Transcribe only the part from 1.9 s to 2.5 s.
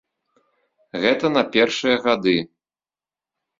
гады.